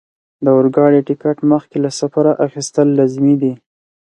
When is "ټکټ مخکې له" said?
1.07-1.89